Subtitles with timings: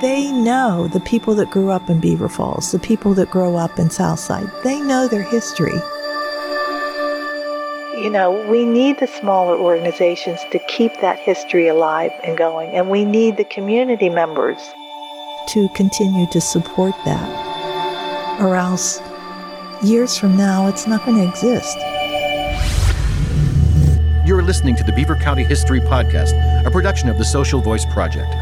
[0.00, 3.78] they know the people that grew up in Beaver Falls, the people that grow up
[3.78, 5.78] in Southside, they know their history.
[8.02, 12.90] You know, we need the smaller organizations to keep that history alive and going, and
[12.90, 14.58] we need the community members
[15.48, 19.00] to continue to support that, or else
[19.82, 21.76] years from now, it's not going to exist.
[24.26, 26.34] You're listening to the Beaver County History Podcast,
[26.66, 28.34] a production of the Social Voice Project.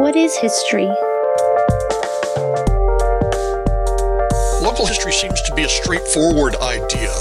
[0.00, 0.86] What is history?
[4.62, 7.12] Local history seems to be a straightforward idea.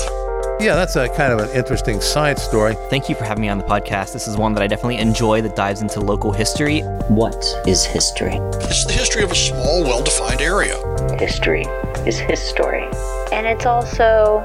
[0.62, 2.76] Yeah, that's a kind of an interesting science story.
[2.90, 4.14] Thank you for having me on the podcast.
[4.14, 6.80] This is one that I definitely enjoy that dives into local history.
[7.10, 8.36] What is history?
[8.36, 10.78] It's the history of a small, well defined area.
[11.18, 11.66] History
[12.08, 12.88] is his story.
[13.34, 14.40] And it's also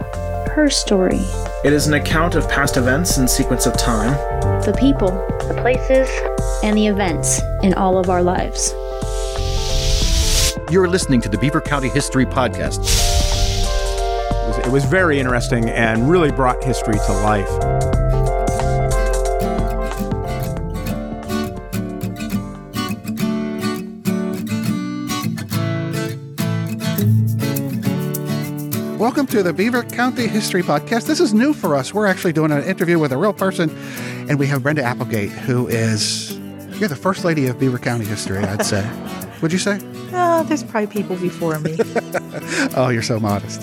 [0.50, 1.20] her story.
[1.64, 4.12] It is an account of past events in sequence of time,
[4.64, 5.10] the people,
[5.48, 6.08] the places,
[6.62, 8.72] and the events in all of our lives.
[10.70, 12.78] You're listening to the Beaver County History Podcast.
[14.42, 18.03] It was, it was very interesting and really brought history to life.
[29.04, 31.06] Welcome to the Beaver County History Podcast.
[31.06, 31.92] This is new for us.
[31.92, 33.68] We're actually doing an interview with a real person,
[34.30, 36.34] and we have Brenda Applegate, who is
[36.80, 38.82] you're the first lady of Beaver County history, I'd say.
[39.42, 39.78] Would you say?
[40.14, 41.76] Oh, there's probably people before me.
[42.76, 43.60] oh, you're so modest.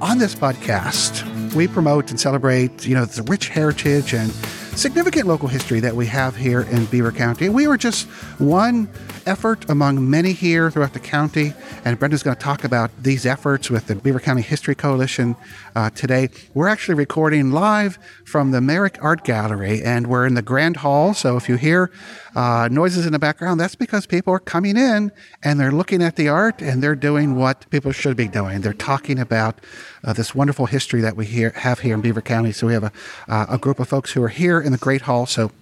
[0.00, 1.24] On this podcast,
[1.56, 4.30] we promote and celebrate, you know, the rich heritage and
[4.76, 7.48] significant local history that we have here in Beaver County.
[7.48, 8.06] We were just
[8.38, 8.88] one
[9.24, 13.70] effort among many here throughout the county, and Brenda's going to talk about these efforts
[13.70, 15.36] with the Beaver County History Coalition
[15.76, 16.28] uh, today.
[16.54, 21.14] We're actually recording live from the Merrick Art Gallery, and we're in the Grand Hall.
[21.14, 21.92] So if you hear
[22.34, 26.16] uh, noises in the background, that's because people are coming in and they're looking at
[26.16, 28.60] the art and they're doing what people should be doing.
[28.60, 29.60] They're talking about
[30.02, 32.52] uh, this wonderful history that we here, have here in Beaver County.
[32.52, 32.92] So we have a,
[33.28, 35.26] uh, a group of folks who are here in the Great Hall.
[35.26, 35.52] So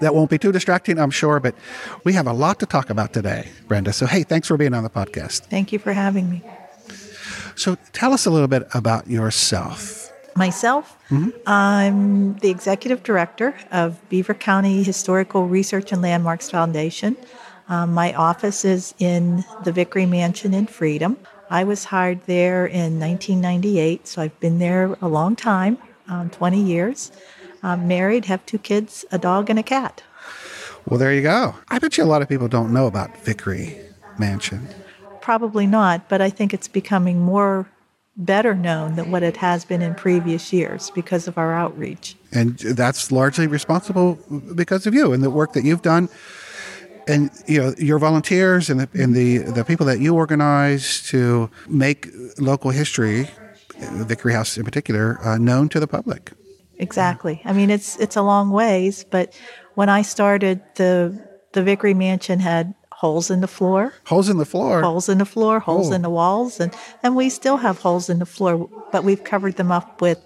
[0.00, 1.54] that won't be too distracting, I'm sure, but
[2.04, 3.92] we have a lot to talk about today, Brenda.
[3.92, 5.40] So, hey, thanks for being on the podcast.
[5.42, 6.42] Thank you for having me.
[7.54, 10.11] So, tell us a little bit about yourself.
[10.34, 11.30] Myself, mm-hmm.
[11.46, 17.16] I'm the executive director of Beaver County Historical Research and Landmarks Foundation.
[17.68, 21.16] Um, my office is in the Vickery Mansion in Freedom.
[21.50, 25.78] I was hired there in 1998, so I've been there a long time
[26.08, 27.12] um, 20 years.
[27.62, 30.02] I'm married, have two kids, a dog, and a cat.
[30.86, 31.54] Well, there you go.
[31.68, 33.78] I bet you a lot of people don't know about Vickery
[34.18, 34.68] Mansion.
[35.20, 37.68] Probably not, but I think it's becoming more
[38.16, 42.16] better known than what it has been in previous years because of our outreach.
[42.30, 44.18] And that's largely responsible
[44.54, 46.08] because of you and the work that you've done
[47.08, 51.50] and you know your volunteers and the, and the the people that you organize to
[51.68, 52.08] make
[52.38, 53.28] local history,
[53.78, 56.32] the Vickery House in particular, uh, known to the public.
[56.78, 57.40] Exactly.
[57.44, 59.38] I mean, it's it's a long ways, but
[59.74, 63.92] when I started, the the Vickery Mansion had holes in the floor.
[64.06, 64.80] Holes in the floor.
[64.80, 65.58] Holes in the floor.
[65.58, 65.94] Holes oh.
[65.96, 69.56] in the walls, and and we still have holes in the floor, but we've covered
[69.56, 70.18] them up with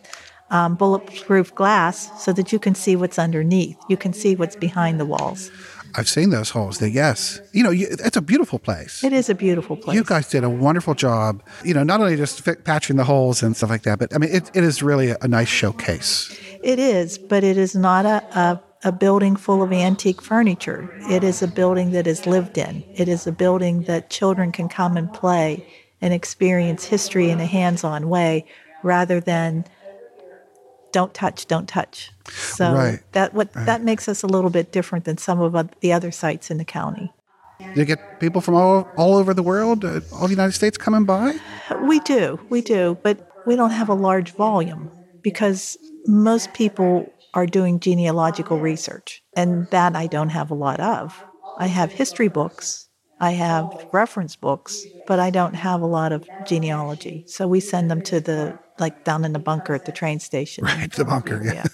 [0.51, 3.79] um, bulletproof glass so that you can see what's underneath.
[3.89, 5.51] You can see what's behind the walls.
[5.99, 6.79] I've seen those holes.
[6.79, 9.03] They, yes, you know, you, it's a beautiful place.
[9.03, 9.97] It is a beautiful place.
[9.97, 11.43] You guys did a wonderful job.
[11.65, 14.31] You know, not only just patching the holes and stuff like that, but I mean,
[14.31, 16.39] it, it is really a, a nice showcase.
[16.63, 20.89] It is, but it is not a, a a building full of antique furniture.
[21.11, 22.85] It is a building that is lived in.
[22.95, 25.67] It is a building that children can come and play
[26.01, 28.47] and experience history in a hands on way
[28.85, 29.65] rather than
[30.93, 32.13] don't touch, don't touch.
[32.31, 33.01] So right.
[33.11, 33.67] that what right.
[33.67, 36.65] that makes us a little bit different than some of the other sites in the
[36.65, 37.13] county.
[37.75, 41.05] You get people from all all over the world, uh, all the United States coming
[41.05, 41.35] by.
[41.83, 44.91] We do, we do, but we don't have a large volume
[45.23, 45.77] because
[46.07, 51.23] most people are doing genealogical research, and that I don't have a lot of.
[51.59, 52.89] I have history books,
[53.21, 57.25] I have reference books, but I don't have a lot of genealogy.
[57.27, 60.65] So we send them to the like down in the bunker at the train station.
[60.77, 61.43] Right, the bunker.
[61.45, 61.65] Yeah.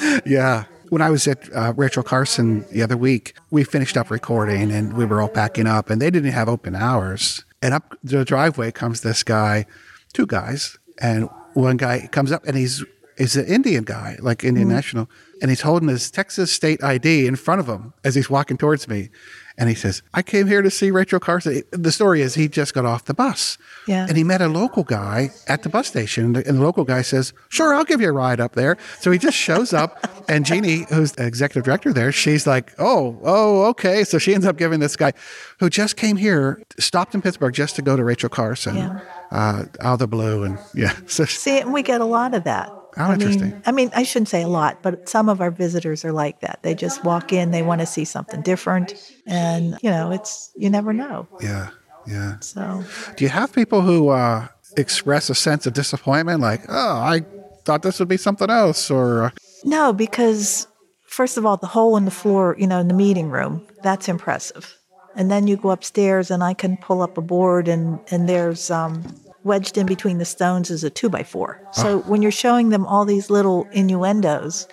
[0.00, 0.20] Yeah.
[0.26, 0.64] yeah.
[0.90, 4.92] When I was at uh, Rachel Carson the other week, we finished up recording and
[4.92, 7.44] we were all packing up, and they didn't have open hours.
[7.62, 9.66] And up the driveway comes this guy,
[10.12, 12.84] two guys, and one guy comes up and he's
[13.16, 14.76] is an Indian guy, like Indian mm-hmm.
[14.76, 15.10] national,
[15.40, 18.88] and he's holding his Texas state ID in front of him as he's walking towards
[18.88, 19.10] me.
[19.58, 21.62] And he says, I came here to see Rachel Carson.
[21.72, 23.58] The story is he just got off the bus.
[23.86, 24.06] Yeah.
[24.08, 26.36] And he met a local guy at the bus station.
[26.36, 28.78] And the local guy says, Sure, I'll give you a ride up there.
[29.00, 30.06] So he just shows up.
[30.28, 34.04] and Jeannie, who's the executive director there, she's like, Oh, oh, okay.
[34.04, 35.12] So she ends up giving this guy
[35.60, 39.00] who just came here, stopped in Pittsburgh just to go to Rachel Carson Yeah.
[39.30, 40.44] uh, out of the blue.
[40.44, 40.96] And yeah.
[41.06, 42.70] So See, and we get a lot of that.
[42.96, 43.50] How I interesting.
[43.50, 46.40] Mean, I mean, I shouldn't say a lot, but some of our visitors are like
[46.40, 46.58] that.
[46.62, 48.94] They just walk in, they want to see something different,
[49.26, 51.26] and you know, it's you never know.
[51.40, 51.70] yeah,
[52.06, 52.38] yeah.
[52.40, 52.84] So
[53.16, 54.46] Do you have people who uh,
[54.76, 57.22] express a sense of disappointment, like, oh, I
[57.64, 59.30] thought this would be something else, or uh,
[59.64, 60.66] no, because
[61.06, 64.08] first of all, the hole in the floor, you know, in the meeting room, that's
[64.08, 64.76] impressive.
[65.14, 68.70] And then you go upstairs, and I can pull up a board, and and there's
[68.70, 69.02] um,
[69.44, 71.60] wedged in between the stones is a two by four.
[71.66, 71.70] Ah.
[71.70, 74.68] So when you're showing them all these little innuendos,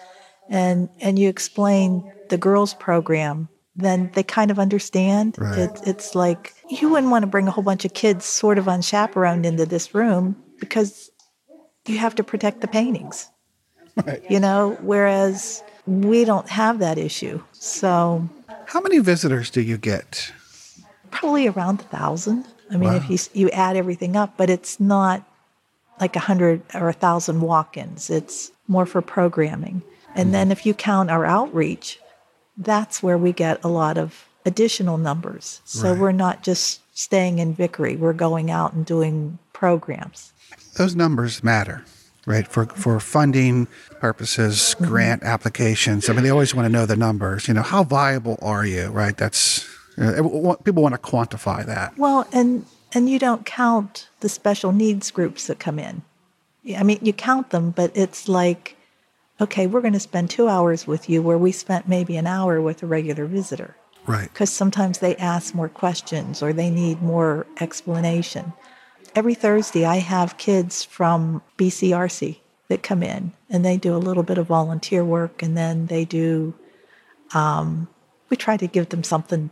[0.50, 5.36] and and you explain the girls program, then they kind of understand.
[5.38, 5.60] Right.
[5.60, 8.68] It, it's like you wouldn't want to bring a whole bunch of kids sort of
[8.68, 11.10] unchaperoned into this room because
[11.88, 13.30] you have to protect the paintings.
[14.06, 14.24] Right.
[14.30, 17.42] You know, whereas we don't have that issue.
[17.54, 18.30] So
[18.66, 20.32] how many visitors do you get?
[21.12, 22.46] probably around a thousand.
[22.72, 25.24] I mean, if you you add everything up, but it's not
[26.00, 28.10] like a hundred or a thousand walk-ins.
[28.10, 29.82] It's more for programming.
[30.16, 30.34] And hmm.
[30.34, 32.00] then if you count our outreach,
[32.58, 35.62] that's where we get a lot of additional numbers.
[35.66, 36.00] So Right.
[36.00, 37.96] we're not just staying in Vickery.
[37.96, 40.34] We're going out and doing programs.
[40.76, 41.84] Those numbers matter,
[42.26, 42.48] right?
[42.48, 43.68] For for funding
[44.00, 44.86] purposes, mm-hmm.
[44.86, 46.10] grant applications.
[46.10, 47.48] I mean, they always want to know the numbers.
[47.48, 48.88] You know, how viable are you?
[48.88, 49.16] Right?
[49.18, 49.69] That's
[50.00, 51.98] uh, people want to quantify that.
[51.98, 56.02] Well, and and you don't count the special needs groups that come in.
[56.76, 58.76] I mean, you count them, but it's like,
[59.40, 62.62] okay, we're going to spend two hours with you where we spent maybe an hour
[62.62, 63.76] with a regular visitor.
[64.06, 64.32] Right.
[64.32, 68.54] Because sometimes they ask more questions or they need more explanation.
[69.16, 72.38] Every Thursday, I have kids from BCRC
[72.68, 76.06] that come in and they do a little bit of volunteer work and then they
[76.06, 76.54] do,
[77.34, 77.88] um,
[78.30, 79.52] we try to give them something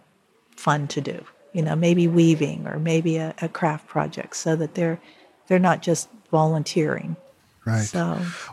[0.57, 1.23] fun to do,
[1.53, 4.99] you know, maybe weaving or maybe a, a craft project so that they're,
[5.47, 7.15] they're not just volunteering.
[7.65, 7.83] Right.
[7.85, 7.99] So,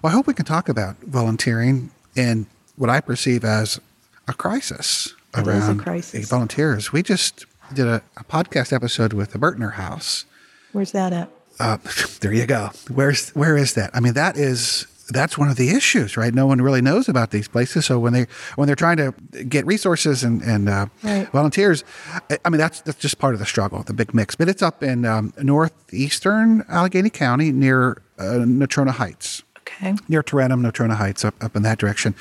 [0.03, 2.47] Well, I hope we can talk about volunteering and
[2.77, 3.81] what I perceive as
[4.29, 6.29] a crisis It is a around crisis.
[6.29, 6.93] volunteers.
[6.93, 10.25] We just did a, a podcast episode with the Burtner House.
[10.73, 11.29] where's that at?
[11.61, 11.79] Uh,
[12.21, 12.71] there you go.
[12.93, 13.91] Where's where is that?
[13.95, 16.33] I mean, that is that's one of the issues, right?
[16.35, 17.85] No one really knows about these places.
[17.87, 19.13] So when they when they're trying to
[19.45, 21.31] get resources and and uh, Right.
[21.33, 21.85] volunteers,
[22.31, 24.35] I- mean that's that's just part of the struggle, the big mix.
[24.35, 29.95] But it's up in um, northeastern Allegheny County near uh, Natrona Heights Okay.
[30.09, 32.15] near Tarentum, Natrona Heights, up, up in that direction.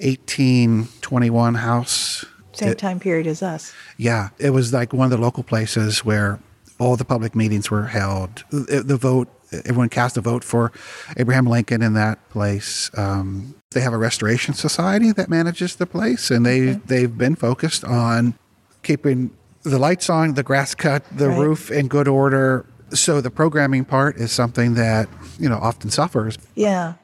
[0.00, 2.24] 1821 house.
[2.52, 3.72] Same It- time period as us.
[3.98, 6.38] yeah, it was like one of the local places where
[6.78, 8.44] all the public meetings were held.
[8.50, 10.72] The, the vote, everyone cast a vote for
[11.16, 12.90] Abraham Lincoln in that place.
[12.96, 17.84] Um, they have a restoration society that manages the place, and they they've been focused
[17.84, 18.34] on
[18.82, 19.30] keeping
[19.62, 21.38] the lights on, the grass cut, the Right.
[21.38, 22.64] roof in good order.
[22.94, 25.08] So the programming part is something that
[25.38, 26.94] you know often suffers Yeah.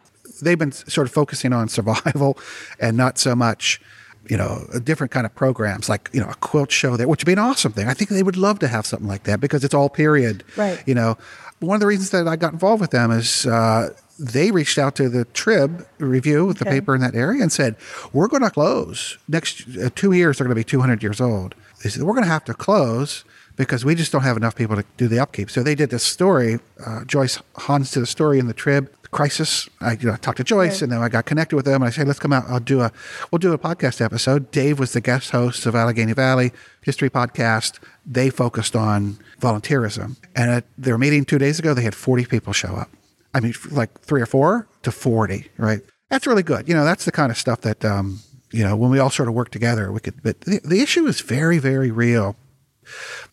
[0.40, 2.38] they've been sort of focusing on survival
[2.80, 3.80] and not so much
[4.28, 7.20] you know a different kind of programs like you know a quilt show there which
[7.22, 9.40] would be an awesome thing i think they would love to have something like that
[9.40, 10.80] because it's all period Right.
[10.86, 11.18] you know
[11.62, 13.88] one of the reasons that i got involved with them is uh,
[14.18, 17.76] they reached out to the trib review with the paper in that area and said
[18.12, 21.54] we're going to close next uh, two years they're going to be 200 years old
[21.82, 23.24] they said we're going to have to close
[23.56, 25.50] because we just don't have enough people to do the upkeep.
[25.50, 26.60] So they did this story.
[26.84, 29.68] Uh, Joyce Hanz did a story in the Trib crisis.
[29.80, 31.82] I you know, talked to Joyce, and then I got connected with them.
[31.82, 32.44] And I said, "Let's come out.
[32.48, 32.90] I'll do a
[33.30, 37.78] we'll do a podcast episode." Dave was the guest host of Allegheny Valley History Podcast.
[38.04, 42.52] They focused on volunteerism, and at their meeting two days ago, they had forty people
[42.52, 42.90] show up.
[43.32, 45.50] I mean, like three or four to forty.
[45.56, 45.80] Right?
[46.10, 46.68] That's really good.
[46.68, 49.28] You know, that's the kind of stuff that um, you know when we all sort
[49.28, 50.22] of work together, we could.
[50.22, 52.36] But the, the issue is very, very real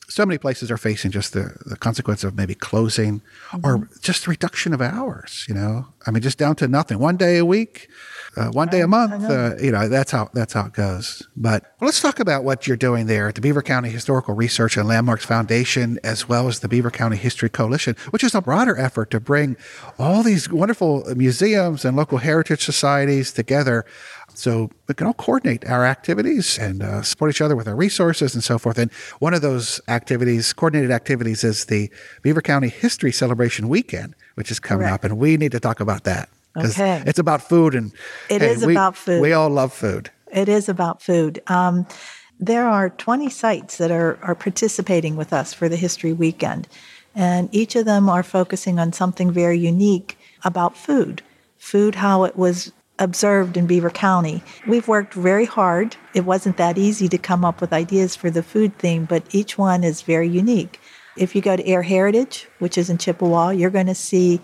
[0.08, 3.22] so many places are facing just the, the consequence of maybe closing
[3.63, 5.88] or just reduction of hours you know?
[6.06, 7.00] I mean just down to nothing.
[7.00, 7.89] One day a week
[8.38, 11.27] uh, one day a month uh, you know that's how that's how it goes.
[11.36, 14.77] But well, let's talk about what you're doing there at the beaver county historical research
[14.77, 18.77] and landmarks foundation as well as the beaver county history coalition which is a broader
[18.77, 19.58] effort to bring
[19.98, 23.86] all these wonderful museums and local heritage societies together
[24.33, 28.33] so we can all coordinate our activities and uh, support each other with our resources
[28.36, 28.77] and so forth.
[28.77, 31.89] And one of those activities, coordinated activities, is the
[32.21, 35.05] Beaver County History Celebration Weekend, which is coming Correct.
[35.05, 37.03] up, and we need to talk about that Okay.
[37.05, 37.91] it's about food and
[38.29, 39.21] It it is is about food.
[39.21, 40.09] We all love food.
[40.31, 41.41] It is about food.
[41.48, 41.86] Um,
[42.41, 46.67] There are 20 sites that are, are participating with us for the History Weekend,
[47.13, 51.21] and each of them are focusing on something very unique about food.
[51.57, 54.44] Food, how it was observed in Beaver County.
[54.68, 55.96] We've worked very hard.
[56.13, 59.58] It wasn't that easy to come up with ideas for the food theme, but each
[59.58, 60.79] one is very unique.
[61.18, 64.39] If you go to Air Heritage, which is in Chippewa, you're going to see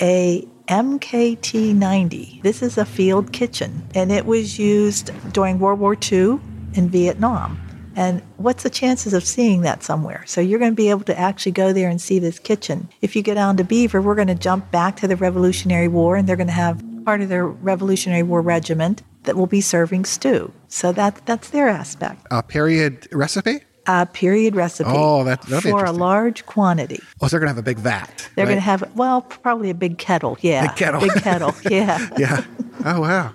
[0.00, 2.40] a MKT 90.
[2.42, 6.38] This is a field kitchen, and it was used during World War II
[6.74, 7.60] in Vietnam.
[7.96, 10.22] And what's the chances of seeing that somewhere?
[10.26, 12.88] So you're going to be able to actually go there and see this kitchen.
[13.00, 16.14] If you get down to Beaver, we're going to jump back to the Revolutionary War,
[16.14, 20.04] and they're going to have part of their Revolutionary War regiment that will be serving
[20.04, 20.52] stew.
[20.68, 22.26] So that that's their aspect.
[22.30, 23.60] A period recipe?
[23.86, 24.90] A period recipe.
[24.92, 27.00] Oh, that, for a large quantity.
[27.22, 28.28] Oh, so they're going to have a big vat.
[28.34, 28.50] They're right?
[28.50, 30.36] going to have well, probably a big kettle.
[30.42, 31.00] Yeah, Big kettle.
[31.00, 31.54] Big kettle.
[31.70, 32.10] Yeah.
[32.18, 32.44] Yeah.
[32.84, 33.32] Oh, wow.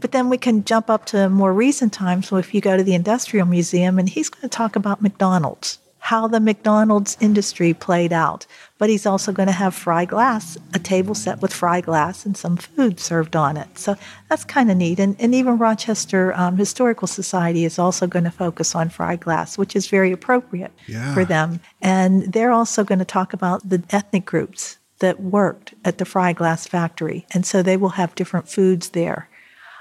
[0.00, 2.28] But then we can jump up to more recent times.
[2.28, 5.80] So if you go to the Industrial Museum, and he's going to talk about McDonald's,
[6.10, 8.46] how the McDonald's industry played out.
[8.78, 12.36] But he's also going to have fry glass, a table set with fry glass and
[12.36, 13.76] some food served on it.
[13.76, 13.96] So
[14.28, 15.00] that's kind of neat.
[15.00, 19.58] And, and even Rochester um, Historical Society is also going to focus on fry glass,
[19.58, 21.12] which is very appropriate Yeah.
[21.12, 21.58] for them.
[21.82, 26.32] And they're also going to talk about the ethnic groups that worked at the fry
[26.32, 27.26] glass factory.
[27.34, 29.28] And so they will have different foods there.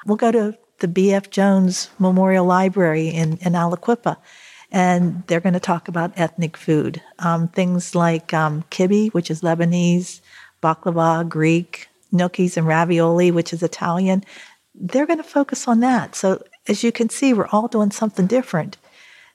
[0.07, 1.29] We'll go to the B.F.
[1.29, 4.17] Jones Memorial Library in, in Aliquippa,
[4.75, 7.01] and they're going to talk about ethnic food.
[7.19, 10.19] Um, things like um, kibbeh, which is Lebanese,
[10.61, 14.21] baklava, Greek, gnocchis and ravioli, which is Italian.
[14.75, 16.13] They're going to focus on that.
[16.13, 18.75] So, as you can see, we're all doing something different.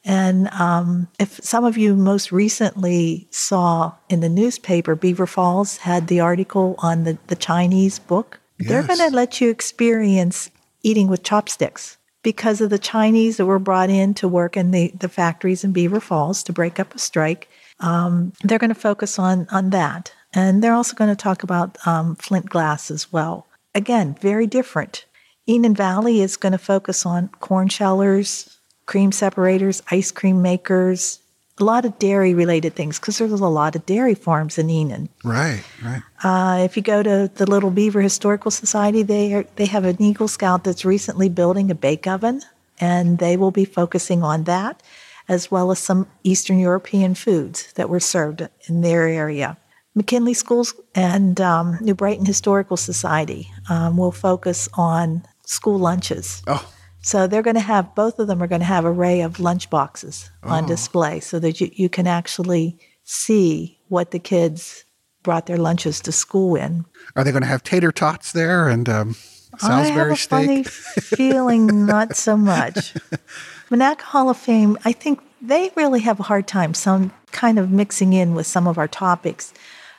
[0.04, 6.08] And um, if some of you most recently saw in the newspaper, Beaver Falls had
[6.08, 8.38] the article on the, the Chinese book.
[8.58, 10.50] They're going to let you experience
[10.82, 14.92] eating with chopsticks because of the Chinese that were brought in to work in the,
[14.98, 17.48] the factories in Beaver Falls to break up a strike.
[17.80, 20.12] Um, they're going to focus on, on that.
[20.32, 23.46] And they're also going to talk about um, flint glass as well.
[23.74, 25.06] Again, very different.
[25.48, 31.20] Enon Valley is going to focus on corn shellers, cream separators, ice cream makers,
[31.60, 35.08] a lot of dairy related things because there's a lot of dairy farms in Enon.
[35.24, 36.02] Right, right.
[36.24, 40.00] Uh, if you go to the Little Beaver Historical Society, they are, they have an
[40.00, 42.42] Eagle Scout that's recently building a bake oven,
[42.80, 44.82] and they will be focusing on that,
[45.28, 49.56] as well as some Eastern European foods that were served in their area.
[49.94, 56.42] McKinley Schools and um, New Brighton Historical Society um, will focus on school lunches.
[56.46, 56.64] Oh,
[57.02, 59.70] So they're going to have both of them are going to have array of lunch
[59.70, 64.84] boxes on display so that you, you can actually see what the kids
[65.22, 66.84] brought their lunches to school in.
[67.16, 69.14] are they going to have tater tots there and um,
[69.58, 70.28] Salisbury I have a steak?
[70.46, 72.94] funny feeling not so much.
[73.70, 77.70] Monaca Hall of Fame, I think they really have a hard time some kind of
[77.70, 79.52] mixing in with some of our topics.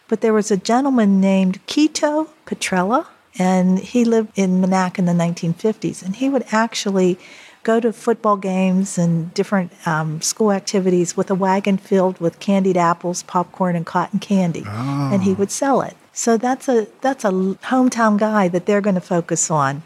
[0.08, 5.14] But there was a gentleman named Quito Petrella, and he lived in Monaca in the
[5.14, 7.18] 1950s, and he would actually
[7.64, 12.78] go to football games and different um, school activities with a wagon filled with candied
[12.78, 15.96] apples, popcorn, and cotton candy, and he would sell it.
[16.14, 19.84] So that's a that's a hometown guy that they're going to focus on.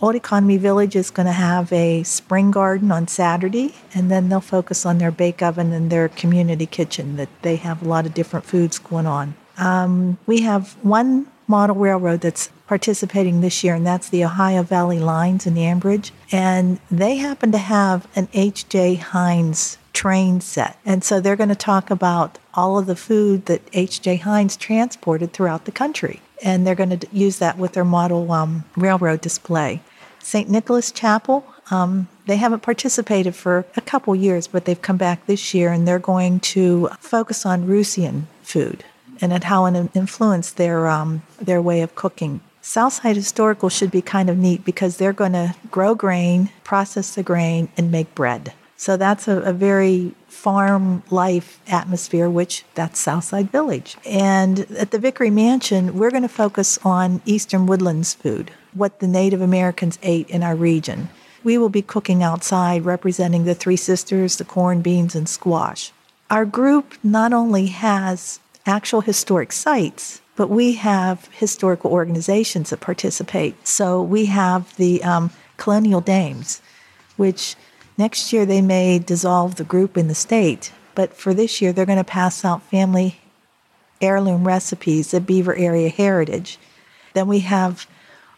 [0.00, 4.40] Old Economy Village is going to have a spring garden on Saturday, and then they'll
[4.40, 7.16] focus on their bake oven and their community kitchen.
[7.16, 9.34] That they have a lot of different foods going on.
[9.56, 14.98] Um, we have one model railroad that's participating this year, and that's the Ohio Valley
[14.98, 16.10] Lines in Ambridge.
[16.32, 18.96] And they happen to have an H.J.
[18.96, 20.78] Heinz train set.
[20.84, 24.16] And so they're going to talk about all of the food that H.J.
[24.16, 26.20] Heinz transported throughout the country.
[26.42, 29.80] And they're going to use that with their model um, railroad display.
[30.18, 30.48] St.
[30.48, 35.54] Nicholas Chapel, um, they haven't participated for a couple years, but they've come back this
[35.54, 38.84] year and they're going to focus on Russian food
[39.20, 42.40] and at how it influenced their um, their way of cooking.
[42.66, 47.22] Southside Historical should be kind of neat because they're going to grow grain, process the
[47.22, 48.54] grain, and make bread.
[48.78, 53.98] So that's a, a very farm life atmosphere, which that's Southside Village.
[54.06, 59.08] And at the Vickery Mansion, we're going to focus on Eastern Woodlands food, what the
[59.08, 61.10] Native Americans ate in our region.
[61.44, 65.92] We will be cooking outside representing the Three Sisters, the corn, beans, and squash.
[66.30, 73.66] Our group not only has actual historic sites, but we have historical organizations that participate.
[73.66, 76.60] So we have the um, Colonial Dames,
[77.16, 77.56] which
[77.96, 81.86] next year they may dissolve the group in the state, but for this year they're
[81.86, 83.20] going to pass out family
[84.00, 86.58] heirloom recipes at Beaver Area Heritage.
[87.14, 87.86] Then we have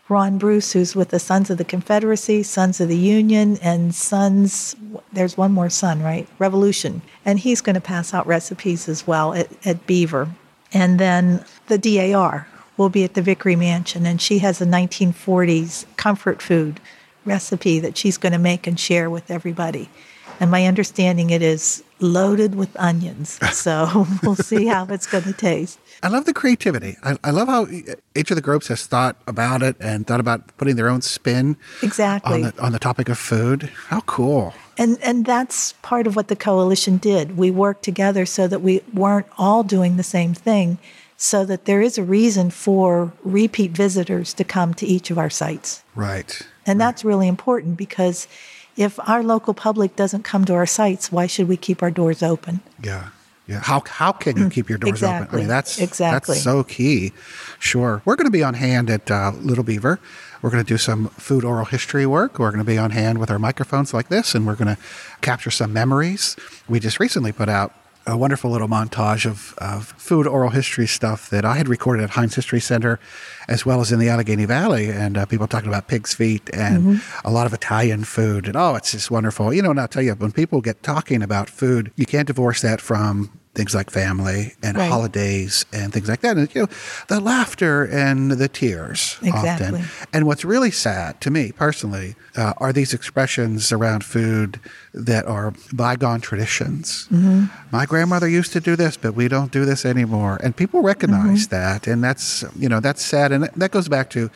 [0.08, 4.76] Ron Bruce, who's with the Sons of the Confederacy, Sons of the Union, and Sons,
[5.12, 6.28] there's one more son, right?
[6.38, 7.02] Revolution.
[7.24, 10.28] And he's going to pass out recipes as well at, at Beaver.
[10.72, 15.86] And then the DAR will be at the Vickery Mansion, and she has a 1940s
[15.96, 16.80] comfort food
[17.24, 19.88] recipe that she's going to make and share with everybody.
[20.38, 23.38] And my understanding it is loaded with onions.
[23.52, 25.78] So we'll see how it's going to taste.
[26.02, 26.96] I love the creativity.
[27.02, 27.66] I, I, love how
[28.14, 31.56] each of the groups has thought about it and thought about putting their own spin
[31.82, 33.72] exactly on the, on the topic of food.
[33.88, 34.54] How cool!
[34.78, 37.36] And and that's part of what the coalition did.
[37.36, 40.78] We worked together so that we weren't all doing the same thing,
[41.16, 45.30] so that there is a reason for repeat visitors to come to each of our
[45.30, 45.82] sites.
[45.94, 46.40] Right.
[46.66, 46.86] And right.
[46.86, 48.28] that's really important because
[48.76, 52.22] if our local public doesn't come to our sites, why should we keep our doors
[52.22, 52.60] open?
[52.82, 53.08] Yeah.
[53.46, 53.60] Yeah.
[53.60, 55.26] How how can you keep your doors exactly.
[55.26, 55.36] open?
[55.36, 57.12] I mean, that's exactly that's so key.
[57.60, 58.02] Sure.
[58.04, 60.00] We're going to be on hand at uh, Little Beaver.
[60.42, 62.38] We're going to do some food oral history work.
[62.38, 64.80] We're going to be on hand with our microphones like this, and we're going to
[65.20, 66.36] capture some memories.
[66.68, 67.72] We just recently put out
[68.06, 72.10] a wonderful little montage of, of food oral history stuff that I had recorded at
[72.10, 73.00] Heinz History Center,
[73.48, 76.82] as well as in the Allegheny Valley, and uh, people talking about pig's feet and
[76.82, 77.26] mm-hmm.
[77.26, 78.46] a lot of Italian food.
[78.46, 79.52] And oh, it's just wonderful.
[79.52, 82.62] You know, and I'll tell you, when people get talking about food, you can't divorce
[82.62, 84.88] that from things like family and right.
[84.88, 86.36] holidays and things like that.
[86.36, 86.68] And you know,
[87.08, 89.80] the laughter and the tears exactly.
[89.80, 89.84] often.
[90.12, 94.60] And what's really sad to me personally uh, are these expressions around food
[94.92, 97.08] that are bygone traditions.
[97.10, 97.46] Mm-hmm.
[97.70, 100.38] My grandmother used to do this, but we don't do this anymore.
[100.42, 101.56] And people recognize mm-hmm.
[101.56, 103.32] that, and that's you know that's sad.
[103.32, 104.30] And that goes back to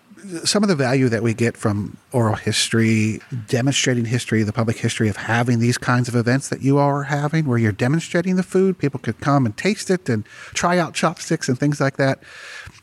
[0.44, 5.08] some of the value that we get from oral history, demonstrating history, the public history
[5.08, 8.42] of having these kinds of events that you all are having, where you're demonstrating the
[8.42, 10.24] food, people could come and taste it and
[10.54, 12.22] try out chopsticks and things like that.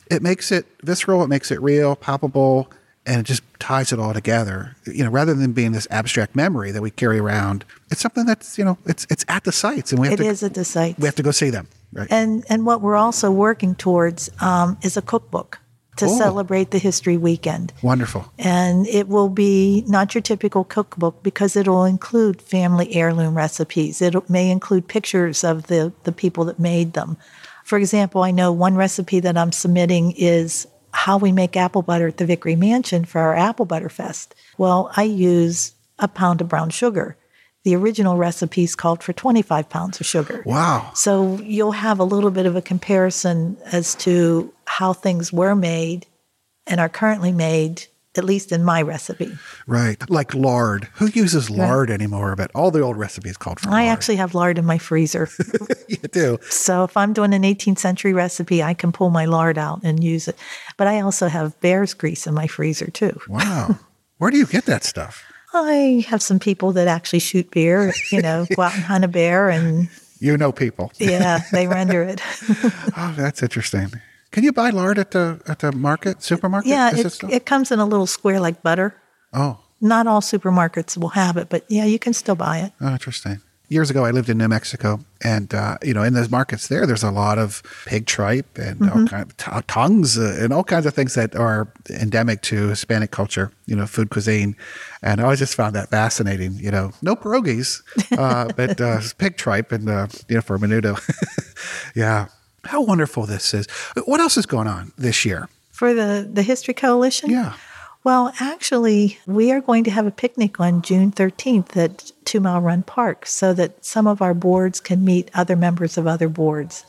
[0.10, 2.72] It makes it visceral, it makes it real, palpable,
[3.06, 4.75] and it just ties it all together.
[4.86, 8.58] You know, rather than being this abstract memory that we carry around, it's something that's
[8.58, 10.29] you know, it's it's at the sites, and we have it to.
[10.29, 11.00] It is at the sites.
[11.00, 11.67] We have to go see them.
[11.94, 12.08] Right.
[12.12, 15.60] And and what we're also working towards um, is a cookbook
[15.98, 16.18] to oh.
[16.18, 17.74] celebrate the history weekend.
[17.82, 18.32] Wonderful.
[18.38, 24.02] And it will be not your typical cookbook because it'll include family heirloom recipes.
[24.02, 27.17] It may include pictures of the, the people that made them.
[27.63, 32.08] For example, I know one recipe that I'm submitting is how we make apple butter
[32.08, 34.34] at the Vickery Mansion for our Apple Butter Fest.
[34.58, 37.17] Well, I use a pound of brown sugar
[37.67, 40.41] the original recipes called for 25 pounds of sugar.
[40.45, 40.89] Wow.
[40.93, 46.06] So you'll have a little bit of a comparison as to how things were made
[46.65, 47.84] and are currently made,
[48.15, 49.38] at least in my recipe.
[49.65, 50.10] Right.
[50.10, 50.88] Like lard.
[50.93, 51.93] Who uses lard right.
[51.95, 52.38] anymore?
[52.38, 53.88] But all the old recipes called for I lard.
[53.88, 55.27] actually have lard in my freezer.
[55.89, 56.38] you do.
[56.49, 60.01] So if I'm doing an 18th century recipe, I can pull my lard out and
[60.01, 60.38] use it.
[60.77, 63.19] But I also have bear's grease in my freezer too.
[63.27, 63.77] Wow.
[64.19, 65.25] Where do you get that stuff?
[65.53, 69.07] I have some people that actually shoot beer, you know, go out and hunt a
[69.07, 70.91] bear and you know people.
[70.97, 72.21] yeah, they render it.
[72.97, 73.91] oh, that's interesting.
[74.31, 76.69] Can you buy lard at the at the market supermarket?
[76.69, 78.95] Yeah, it, it, it comes in a little square like butter.
[79.33, 79.60] Oh.
[79.79, 82.73] Not all supermarkets will have it, but yeah, you can still buy it.
[82.81, 86.30] Oh, interesting years ago, I lived in New Mexico, and uh, you know, in those
[86.30, 88.99] markets there, there's a lot of pig tripe and mm-hmm.
[88.99, 92.69] all kind of t- tongues uh, and all kinds of things that are endemic to
[92.69, 94.56] Hispanic culture, you know, food cuisine.
[95.01, 96.53] And I always just found that fascinating.
[96.53, 97.82] You know, no pierogies,
[98.17, 100.97] uh, but uh, pig tripe and uh, you know for menudo.
[101.95, 102.27] yeah,
[102.65, 103.67] how wonderful this is.
[104.06, 107.30] What else is going on this year for the the History Coalition?
[107.30, 107.53] Yeah.
[108.03, 112.62] Well, actually, we are going to have a picnic on June 13th at Two Mile
[112.62, 116.86] Run Park so that some of our boards can meet other members of other boards.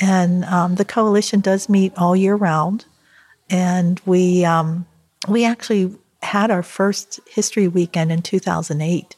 [0.00, 2.84] And um, the coalition does meet all year round.
[3.50, 4.86] And we, um,
[5.28, 9.16] we actually had our first history weekend in 2008.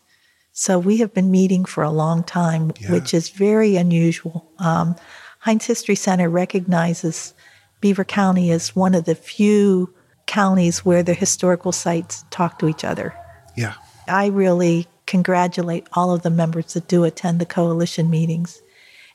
[0.53, 2.93] So we have been meeting for a long time, yeah.
[2.93, 4.51] which is very unusual.
[4.59, 4.97] Um,
[5.41, 7.35] Heinz History Center recognizes
[7.81, 9.94] Beaver County as one of the few
[10.27, 13.15] counties where the historical sites talk to each other.
[13.57, 13.75] Yeah.
[14.09, 18.63] I really congratulate all of the members that do attend the coalition meetings.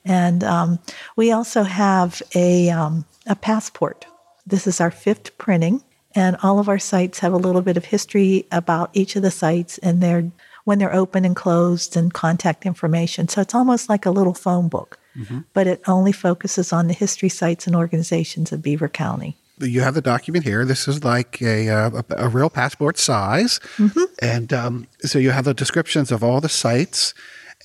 [0.06, 0.80] And um,
[1.16, 4.06] we also have a, um, a passport.
[4.46, 5.84] This is our fifth printing,
[6.16, 9.32] and all of our sites have a little bit of history about each of the
[9.32, 10.32] sites and their
[10.66, 13.28] when they're open and closed and contact information.
[13.28, 15.40] So it's almost like a little phone book, mm-hmm.
[15.54, 19.94] but it only focuses on the history sites and organizations of Beaver County you have
[19.94, 20.66] the document here.
[20.66, 23.60] This is like a, uh, a, a real passport size.
[23.78, 24.04] Mm-hmm.
[24.22, 27.14] And um, so you have the descriptions of all the sites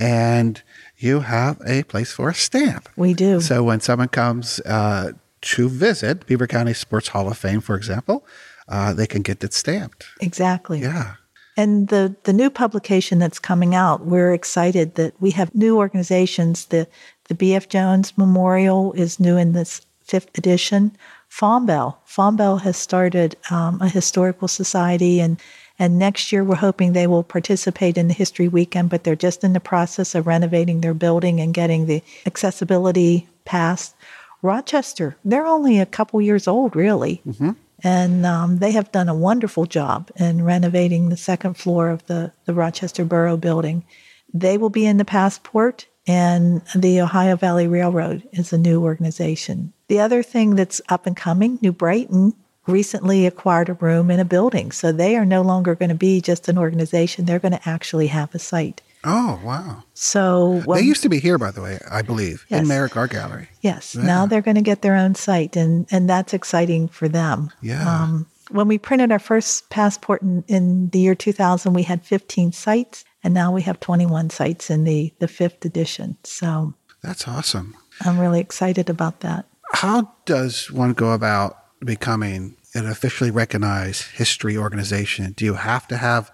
[0.00, 0.62] and
[0.96, 2.88] you have a place for a stamp.
[2.96, 3.40] We do.
[3.40, 8.26] So when someone comes uh, to visit Beaver County Sports Hall of Fame, for example,
[8.68, 10.06] uh, they can get it stamped.
[10.20, 10.80] Exactly.
[10.80, 11.14] Yeah.
[11.56, 16.66] And the, the new publication that's coming out, we're excited that we have new organizations.
[16.66, 16.88] The,
[17.28, 17.68] the B.F.
[17.68, 20.96] Jones Memorial is new in this fifth edition.
[21.34, 25.40] Fombell, Fombell has started um, a historical society, and,
[25.80, 29.42] and next year we're hoping they will participate in the History Weekend, but they're just
[29.42, 33.96] in the process of renovating their building and getting the accessibility passed.
[34.42, 37.20] Rochester, they're only a couple years old, really.
[37.26, 37.50] Mm-hmm.
[37.82, 42.30] And um, they have done a wonderful job in renovating the second floor of the,
[42.44, 43.84] the Rochester Borough building.
[44.32, 49.72] They will be in the passport, and the Ohio Valley Railroad is a new organization.
[49.88, 52.32] The other thing that's up and coming, New Brighton
[52.66, 54.72] recently acquired a room in a building.
[54.72, 58.06] So they are no longer going to be just an organization, they're going to actually
[58.08, 58.80] have a site.
[59.06, 59.82] Oh, wow.
[59.92, 62.62] So they used to be here, by the way, I believe, Yes.
[62.62, 63.48] in Merrick Art Gallery.
[63.60, 64.04] Yes, Yeah.
[64.04, 67.50] now they're going to get their own site, and, and that's exciting for them.
[67.60, 67.86] Yeah.
[68.02, 72.52] Um, when we printed our first passport in, in the year 2000, we had 15
[72.52, 76.16] sites, and now we have 21 sites in the, the fifth edition.
[76.24, 77.76] So That's awesome.
[78.00, 79.44] I'm really excited about that.
[79.74, 85.32] How does one go about becoming an officially recognized history organization?
[85.32, 86.30] Do you have to have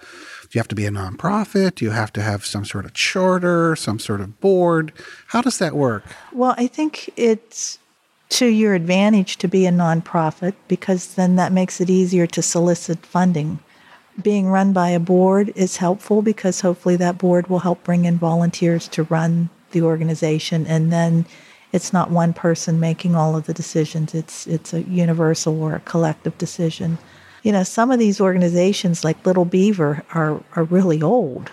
[0.50, 1.76] do you have to be a nonprofit?
[1.76, 4.92] Do you have to have some sort of charter, some sort of board?
[5.29, 6.05] How does that work?
[6.33, 7.79] Well, I think it's
[8.31, 13.07] to your advantage to be a nonprofit because then that makes it easier to solicit
[13.07, 13.61] funding.
[14.20, 18.18] Being run by a board is helpful because hopefully that board will help bring in
[18.18, 21.26] volunteers to run the organization and then
[21.72, 24.14] it's not one person making all of the decisions.
[24.14, 26.98] It's it's a universal or a collective decision.
[27.42, 31.50] You know, some of these organizations like Little Beaver are are really old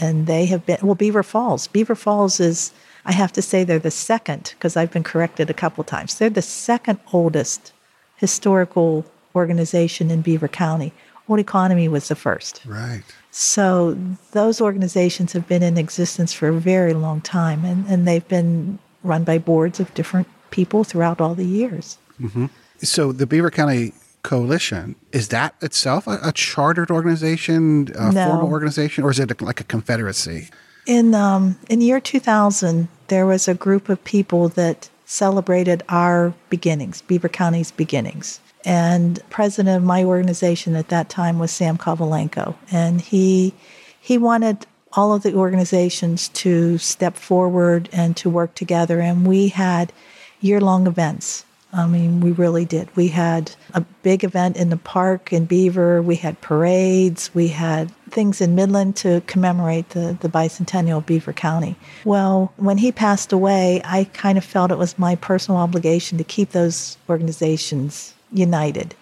[0.00, 2.72] and they have been well beaver falls beaver falls is
[3.04, 6.30] i have to say they're the second because i've been corrected a couple times they're
[6.30, 7.72] the second oldest
[8.16, 9.04] historical
[9.34, 10.92] organization in beaver county
[11.28, 13.02] old economy was the first Right.
[13.30, 13.96] so
[14.32, 18.78] those organizations have been in existence for a very long time and, and they've been
[19.02, 22.46] run by boards of different people throughout all the years hmm
[22.82, 28.24] So the Beaver County Coalition is that itself a, a chartered organization, a No.
[28.24, 30.48] formal organization, or is it a, like a confederacy?
[30.86, 36.32] In um, in the year 2000, there was a group of people that celebrated our
[36.50, 38.40] beginnings, Beaver County's beginnings.
[38.64, 43.52] And president of my organization at that time was Sam Kovalenko, and he
[44.00, 49.00] he wanted all of the organizations to step forward and to work together.
[49.00, 49.92] And we had
[50.40, 51.44] year-long events.
[51.72, 52.88] I mean, we really did.
[52.96, 56.02] We had a big event in the park in Beaver.
[56.02, 57.32] We had parades.
[57.32, 61.76] We had things in Midland to commemorate the, the bicentennial of Beaver County.
[62.04, 66.24] Well, when he passed away, I kind of felt it was my personal obligation to
[66.24, 68.96] keep those organizations united.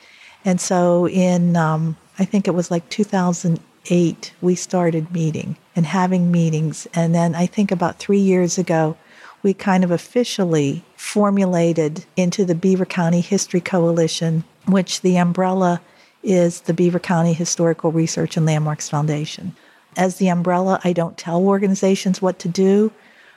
[0.44, 6.32] And so in, um, I think it was like 2008, we started meeting and having
[6.32, 6.88] meetings.
[6.92, 8.96] And then I think about three years ago,
[9.44, 15.80] we kind of officially formulated into the Beaver County History Coalition, which the umbrella
[16.24, 19.54] is the Beaver County Historical Research and Landmarks Foundation.
[19.96, 22.90] As the umbrella, I don't tell organizations what to do,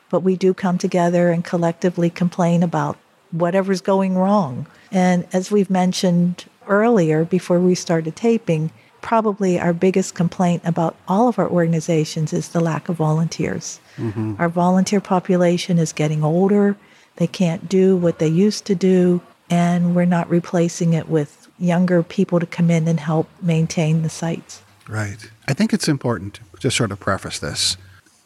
[0.10, 2.98] but we do come together and collectively complain about
[3.30, 4.66] whatever's going wrong.
[4.92, 11.28] And as we've mentioned earlier, before we started taping, probably our biggest complaint about all
[11.28, 13.80] of our organizations is the lack of volunteers.
[13.98, 14.40] Mhm.
[14.40, 16.76] Our volunteer population is getting older.
[17.18, 22.02] They can't do what they used to do, and we're not replacing it with younger
[22.04, 24.62] people to come in and help maintain the sites.
[24.88, 25.30] Right.
[25.48, 27.78] I think it's important to sort of preface this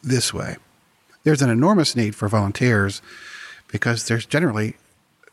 [0.02, 0.56] this way.
[1.24, 3.02] There's an enormous need for volunteers
[3.68, 4.76] because there's generally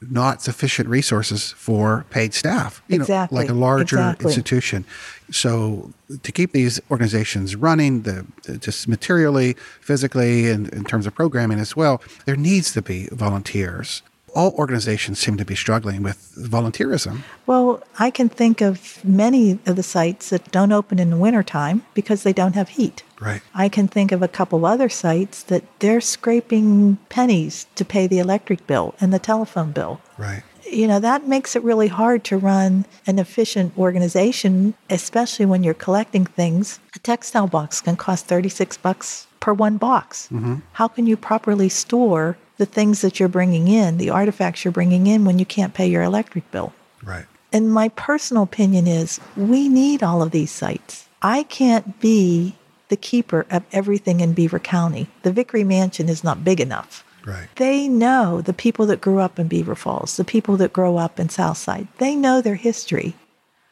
[0.09, 2.81] not sufficient resources for paid staff.
[2.87, 3.35] You Exactly.
[3.35, 4.25] know, like a larger Exactly.
[4.27, 4.85] institution.
[5.31, 8.25] So to keep these organizations running, the
[8.59, 14.01] just materially, physically, and in terms of programming as well, there needs to be volunteers.
[14.35, 17.19] All organizations seem to be struggling with volunteerism.
[17.45, 21.83] Well, I can think of many of the sites that don't open in the wintertime
[21.93, 23.03] because they don't have heat.
[23.23, 23.41] Right.
[23.55, 28.19] I can think of a couple other sites that they're scraping pennies to pay the
[28.19, 30.01] electric bill and the telephone bill.
[30.17, 30.43] Right.
[30.69, 35.73] You know, that makes it really hard to run an efficient organization, especially when you're
[35.73, 36.79] collecting things.
[36.95, 40.27] A textile box can cost 36 bucks per one box.
[40.31, 40.55] Mm-hmm.
[40.73, 45.07] How can you properly store the things that you're bringing in, the artifacts you're bringing
[45.07, 46.73] in when you can't pay your electric bill?
[47.03, 47.25] Right.
[47.51, 51.07] And my personal opinion is we need all of these sites.
[51.21, 52.55] I can't be
[52.93, 55.07] the keeper of everything in Beaver County.
[55.23, 57.03] The Vickery Mansion is not big enough.
[57.25, 57.47] Right.
[57.55, 61.19] They know the people that grew up in Beaver Falls, the people that grow up
[61.19, 63.15] in Southside, they know their history.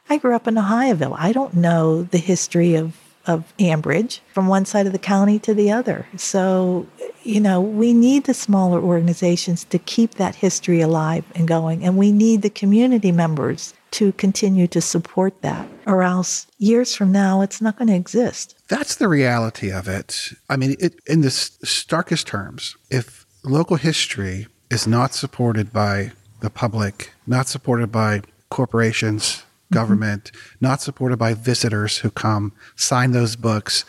[0.10, 1.16] I grew up in Ohioville.
[1.20, 5.54] I don't know the history of, of Ambridge from one side of the county to
[5.54, 6.08] the other.
[6.18, 6.88] So,
[7.22, 11.84] you know, we need the smaller organizations to keep that history alive and going.
[11.84, 17.12] And we need the community members to continue to support that, or else years from
[17.12, 18.56] now, it's not going to exist.
[18.72, 20.32] That's the reality of it.
[20.50, 26.50] I mean, it, in the starkest terms, if local history is not supported by the
[26.50, 30.56] public, not supported by corporations, government, mm-hmm.
[30.62, 33.84] not supported by visitors who come, sign those books,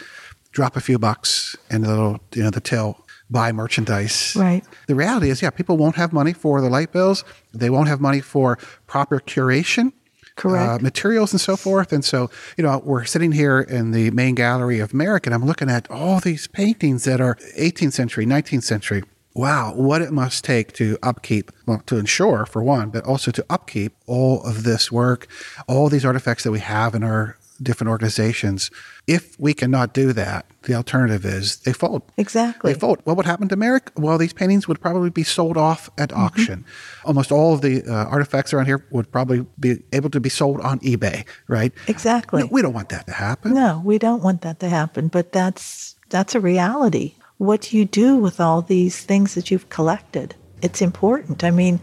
[0.50, 4.34] drop a few bucks in the little, you know, the till, buy merchandise.
[4.36, 4.64] Right.
[4.88, 7.22] The reality is, yeah, people won't have money for the light bills.
[7.54, 9.92] They won't have money for proper curation.
[10.36, 10.80] Correct.
[10.80, 11.92] Uh, materials and so forth.
[11.92, 15.44] And so, you know, we're sitting here in the main gallery of Merrick, and I'm
[15.44, 19.02] looking at all these paintings that are 18th century, 19th century
[19.34, 23.44] wow, what it must take to upkeep, well, to ensure for one, but also to
[23.48, 25.26] upkeep all of this work,
[25.66, 28.70] all these artifacts that we have in our different organizations.
[29.06, 32.02] If we cannot do that, the alternative is they fold.
[32.16, 32.72] Exactly.
[32.72, 33.00] They fold.
[33.04, 33.90] What would happen to Merrick?
[33.96, 36.20] Well, these paintings would probably be sold off at mm-hmm.
[36.20, 36.64] auction.
[37.04, 40.60] Almost all of the uh, artifacts around here would probably be able to be sold
[40.60, 41.72] on eBay, right?
[41.88, 42.42] Exactly.
[42.42, 43.54] No, we don't want that to happen.
[43.54, 47.84] No, we don't want that to happen, but that's that's a reality what do you
[47.84, 50.36] do with all these things that you've collected?
[50.62, 51.42] It's important.
[51.42, 51.80] I mean,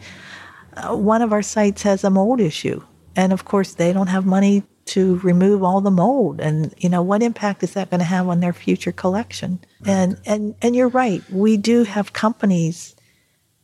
[0.73, 2.81] uh, one of our sites has a mold issue,
[3.17, 6.39] and of course, they don't have money to remove all the mold.
[6.39, 9.59] And you know, what impact is that going to have on their future collection?
[9.81, 9.91] Right.
[9.91, 11.23] And and and you're right.
[11.31, 12.95] We do have companies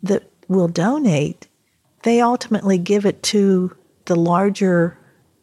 [0.04, 1.48] that will donate.
[2.04, 4.98] They ultimately give it to the larger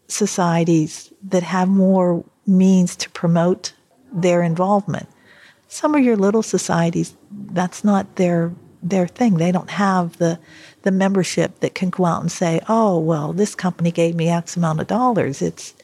[0.07, 3.73] societies that have more means to promote
[4.12, 5.09] their involvement.
[5.68, 9.37] Some of your little societies, that's not their their thing.
[9.37, 10.38] They don't have the
[10.83, 14.57] the membership that can go out and say, "Oh, well, this company gave me X
[14.57, 15.75] amount of dollars." It's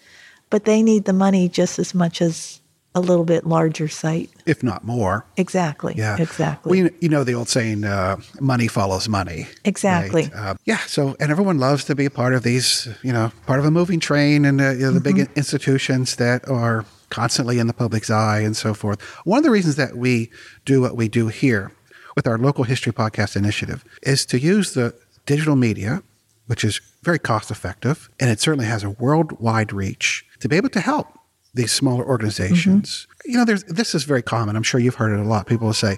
[0.51, 2.61] but they need the money just as much as
[2.95, 5.25] a little bit larger site, if not more.
[5.37, 5.95] Exactly.
[5.97, 6.17] Yeah.
[6.19, 6.83] Exactly.
[6.83, 10.23] We, you know the old saying, uh, "Money follows money." Exactly.
[10.23, 10.35] Right?
[10.35, 10.79] Uh, yeah.
[10.79, 13.71] So, and everyone loves to be a part of these, you know, part of a
[13.71, 15.19] moving train and uh, you know, the mm-hmm.
[15.19, 19.01] big institutions that are constantly in the public's eye and so forth.
[19.25, 20.31] One of the reasons that we
[20.65, 21.73] do what we do here
[22.19, 24.93] with our local history podcast initiative is to use the
[25.25, 26.03] digital media,
[26.47, 30.69] which is very cost effective, and it certainly has a worldwide reach to be able
[30.69, 31.07] to help
[31.55, 33.07] these smaller organizations.
[33.07, 33.31] Mm-hmm.
[33.31, 34.57] You know, there's this is very common.
[34.57, 35.47] I'm sure you've heard it a lot.
[35.47, 35.97] People will say,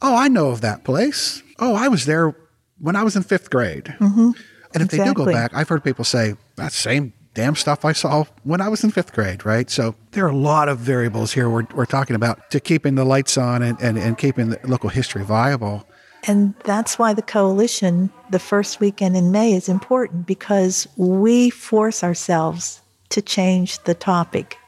[0.00, 1.42] "Oh, I know of that place.
[1.58, 2.36] Oh, I was there
[2.78, 4.30] when I was in fifth grade." Mm-hmm.
[4.72, 4.98] And if exactly.
[4.98, 8.60] they do go back, I've heard people say that same damn stuff I saw when
[8.60, 9.70] I was in fifth grade, right?
[9.70, 13.04] So there are a lot of variables here we're, we're talking about to keeping the
[13.04, 15.86] lights on and, and, and keeping the local history viable.
[16.26, 22.04] And that's why the coalition, the first weekend in May, is important because we force
[22.04, 24.58] ourselves to change the topic.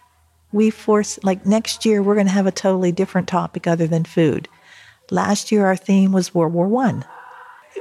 [0.53, 4.05] We force, like next year, we're going to have a totally different topic other than
[4.05, 4.49] food.
[5.11, 7.05] Last year, our theme was World War One.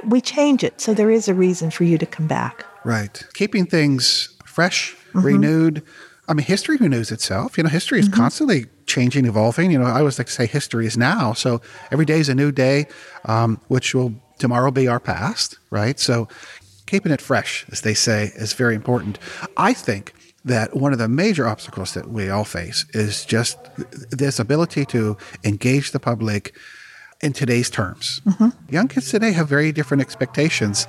[0.04, 2.66] We change it, so there is a reason for you to come back.
[2.84, 3.24] Right.
[3.32, 5.20] Keeping things fresh, mm-hmm.
[5.20, 5.82] renewed.
[6.28, 7.56] I mean, history renews itself.
[7.58, 8.20] You know, history is mm-hmm.
[8.20, 9.70] constantly changing, evolving.
[9.70, 11.32] You know, I always like to say history is now.
[11.32, 11.60] So
[11.90, 12.86] every day is a new day,
[13.24, 15.98] um, which will tomorrow be our past, right?
[15.98, 16.28] So
[16.86, 19.18] keeping it fresh, as they say, is very important.
[19.56, 23.58] I think that one of the major obstacles that we all face is just
[24.10, 26.54] this ability to engage the public
[27.20, 28.20] in today's terms.
[28.26, 28.48] Mm-hmm.
[28.74, 30.88] Young kids today have very different expectations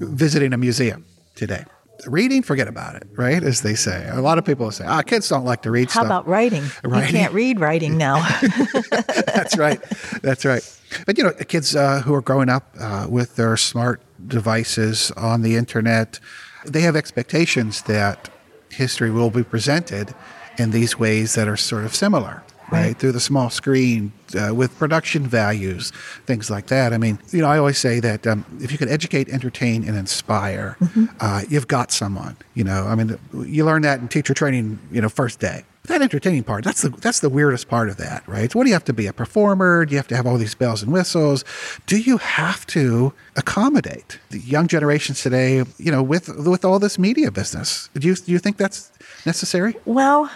[0.00, 1.64] visiting a museum today
[2.06, 3.42] reading, forget about it, right?
[3.42, 4.08] As they say.
[4.10, 6.06] A lot of people say, ah, kids don't like to read How stuff.
[6.06, 6.64] about writing?
[6.82, 7.14] writing?
[7.14, 8.16] You can't read writing now.
[9.26, 9.80] That's right.
[10.22, 10.80] That's right.
[11.06, 15.42] But, you know, kids uh, who are growing up uh, with their smart devices on
[15.42, 16.20] the internet,
[16.64, 18.30] they have expectations that
[18.70, 20.14] history will be presented
[20.58, 22.86] in these ways that are sort of similar right?
[22.86, 22.98] right?
[22.98, 25.90] Through the small screen uh, with production values,
[26.26, 26.92] things like that.
[26.92, 29.96] I mean, you know, I always say that um, if you can educate, entertain, and
[29.96, 31.06] inspire, mm-hmm.
[31.20, 32.36] uh, you've got someone.
[32.54, 35.64] You know, I mean, you learn that in teacher training, you know, first day.
[35.86, 38.50] That entertaining part, that's the that's the weirdest part of that, right?
[38.50, 39.84] So what do you have to be a performer?
[39.84, 41.44] Do you have to have all these bells and whistles?
[41.84, 46.98] Do you have to accommodate the young generations today, you know, with with all this
[46.98, 47.90] media business?
[47.92, 48.92] Do you do you think that's
[49.26, 49.76] necessary?
[49.84, 50.30] Well,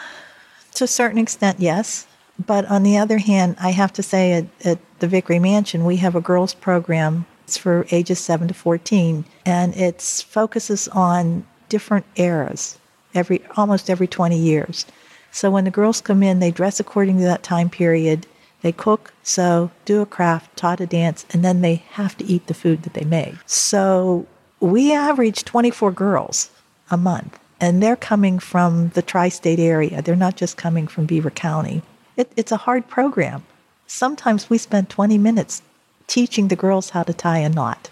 [0.74, 2.06] to a certain extent, yes.
[2.44, 5.96] But on the other hand, I have to say at, at the Vickery Mansion, we
[5.96, 7.26] have a girls program.
[7.44, 12.78] It's for ages 7 to 14, and it focuses on different eras,
[13.14, 14.86] every almost every 20 years.
[15.30, 18.26] So when the girls come in, they dress according to that time period.
[18.60, 22.46] They cook, sew, do a craft, taught a dance, and then they have to eat
[22.46, 23.38] the food that they made.
[23.46, 24.26] So
[24.60, 26.50] we average 24 girls
[26.90, 30.02] a month and they're coming from the tri state area.
[30.02, 31.82] They're not just coming from Beaver County.
[32.18, 33.44] It, it's a hard program.
[33.86, 35.62] Sometimes we spend 20 minutes
[36.08, 37.90] teaching the girls how to tie a knot.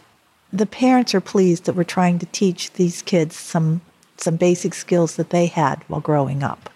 [0.53, 3.81] The parents are pleased that we're trying to teach these kids some,
[4.17, 6.69] some basic skills that they had while growing up.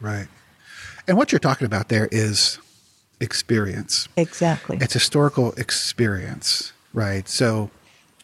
[0.00, 0.26] Right.
[1.06, 2.58] And what you're talking about there is
[3.20, 4.08] experience.
[4.16, 4.78] Exactly.
[4.80, 7.28] It's historical experience, right?
[7.28, 7.70] So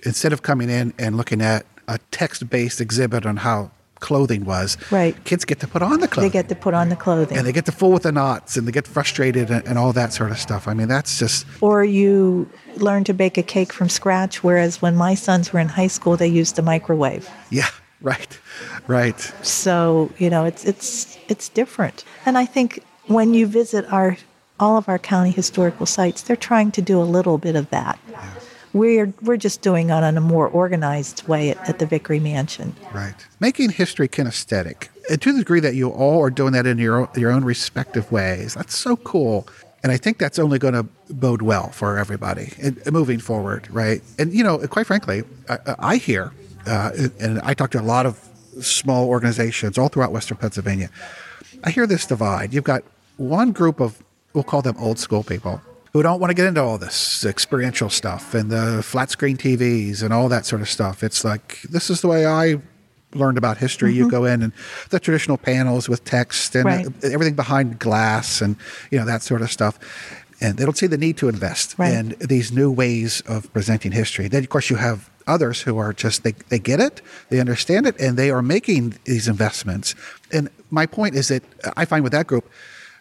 [0.05, 3.71] instead of coming in and looking at a text based exhibit on how
[4.03, 5.17] clothing was, right?
[5.25, 6.31] Kids get to put on the clothing.
[6.31, 7.39] They get to put on the clothing.
[7.39, 9.95] And they get to fool with the knots and they get frustrated and, and all
[9.95, 10.69] that sort of stuff.
[10.69, 11.47] I mean, that's just.
[11.63, 15.69] Or you learn to bake a cake from scratch, whereas when my sons were in
[15.69, 17.31] high school, they used the microwave.
[17.51, 17.71] Yeah,
[18.03, 18.39] right,
[18.87, 19.21] right.
[19.43, 22.05] So you know, it's it's it's different.
[22.27, 24.19] And I think when you visit our
[24.61, 27.99] all of our county historical sites, they're trying to do a little bit of that.
[28.11, 28.31] Yeah.
[28.73, 32.75] We're we're just doing it in a more organized way at, at the Vicary Mansion.
[32.93, 36.79] Right, making history kinesthetic, and to the degree that you all are doing that in
[36.79, 38.55] your your own respective ways.
[38.55, 39.47] That's so cool.
[39.83, 44.01] And I think that's only going to bode well for everybody and moving forward, right?
[44.17, 46.33] And you know, quite frankly, I, I hear,
[46.67, 48.17] uh, and I talk to a lot of
[48.61, 50.89] small organizations all throughout Western Pennsylvania.
[51.65, 52.55] I hear this divide.
[52.55, 52.85] You've got
[53.17, 54.03] one group of
[54.35, 55.61] we'll call them old school people
[55.93, 60.03] who don't want to get into all this experiential stuff and the flat screen TVs
[60.03, 61.03] and all that sort of stuff.
[61.03, 62.61] It's like this is the way I
[63.15, 63.91] learned about history.
[63.91, 63.99] Mm-hmm.
[63.99, 64.53] You go in and
[64.91, 66.87] the traditional panels with text and right.
[67.05, 68.57] everything behind glass and
[68.91, 69.79] you know that sort of stuff.
[70.41, 71.93] And they don't see the need to invest right.
[71.93, 74.27] in these new ways of presenting history.
[74.27, 77.87] Then, of course, you have others who are just they, they get it they understand
[77.87, 79.95] it and they are making these investments
[80.33, 81.45] and my point is that
[81.77, 82.51] i find with that group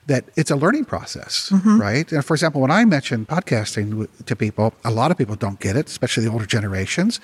[0.07, 1.79] that it's a learning process, mm-hmm.
[1.79, 2.11] right?
[2.11, 5.75] And for example, when I mention podcasting to people, a lot of people don't get
[5.75, 7.19] it, especially the older generations.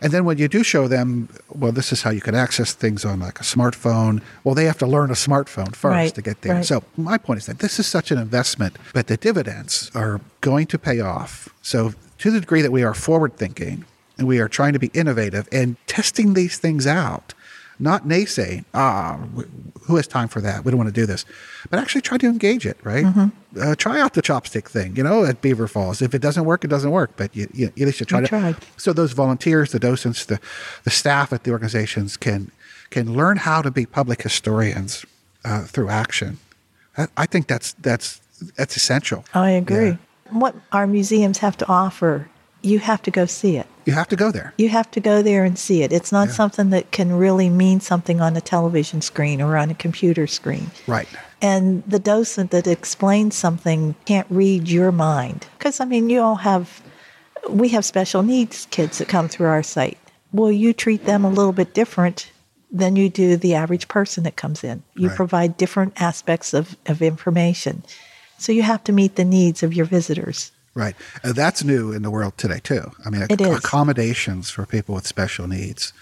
[0.00, 3.04] And then when you do show them, well, this is how you can access things
[3.04, 6.14] on like a smartphone, well, they have to learn a smartphone first right.
[6.14, 6.56] to get there.
[6.56, 6.64] Right.
[6.64, 10.66] So my point is that this is such an investment, but the dividends are going
[10.68, 11.48] to pay off.
[11.60, 13.84] So to the degree that we are forward thinking
[14.16, 17.34] and we are trying to be innovative and testing these things out,
[17.82, 19.18] not naysaying, ah,
[19.82, 20.64] who has time for that?
[20.64, 21.24] We don't want to do this.
[21.68, 23.04] But actually try to engage it, right?
[23.04, 23.60] Mm-hmm.
[23.60, 26.00] Uh, try out the chopstick thing, you know, at Beaver Falls.
[26.00, 28.28] If it doesn't work, it doesn't work, but you, you, at least you try to.
[28.28, 28.56] Tried.
[28.76, 30.40] So those volunteers, the docents, the,
[30.84, 32.52] the staff at the organizations can,
[32.90, 35.04] can learn how to be public historians
[35.44, 36.38] uh, through action.
[36.96, 38.20] I, I, think that's, that's,
[38.56, 39.24] that's essential.
[39.34, 39.88] I agree.
[39.88, 39.96] Yeah.
[40.30, 42.30] What our museums have to offer
[42.62, 43.66] you have to go see it.
[43.84, 44.54] You have to go there.
[44.56, 45.92] You have to go there and see it.
[45.92, 46.34] It's not yeah.
[46.34, 50.70] something that can really mean something on a television screen or on a computer screen.
[50.86, 51.08] Right.
[51.40, 55.46] And the docent that explains something can't read your mind.
[55.58, 56.80] Because, I mean, you all have,
[57.50, 59.98] we have special needs kids that come through our site.
[60.32, 62.30] Well, you treat them a little bit different
[62.70, 64.84] than you do the average person that comes in.
[64.94, 65.16] You right.
[65.16, 67.82] provide different aspects of, of information.
[68.38, 70.51] So you have to meet the needs of your visitors.
[70.74, 70.96] Right.
[71.22, 72.90] Uh, that's new in the world today, too.
[73.04, 75.92] I mean, ac- accommodations for people with special needs.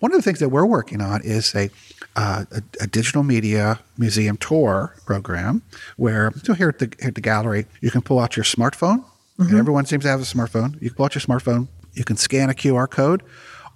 [0.00, 1.70] One of the things that we're working on is a,
[2.16, 5.62] uh, a, a, digital media museum tour program
[5.96, 9.04] where so here at the, here at the gallery, you can pull out your smartphone.
[9.38, 9.42] Mm-hmm.
[9.42, 10.80] And everyone seems to have a smartphone.
[10.80, 13.22] You can pull out your smartphone, you can scan a QR code,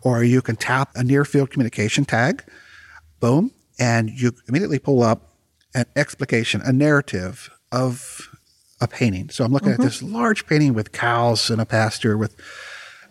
[0.03, 2.45] or you can tap a near field communication tag.
[3.21, 3.51] Boom.
[3.79, 5.33] And you immediately pull up
[5.75, 8.36] an explication, a narrative of
[8.81, 9.31] a painting.
[9.31, 9.83] So I'm looking mm-hmm.
[9.83, 12.37] at this large painting with cows in a pasture with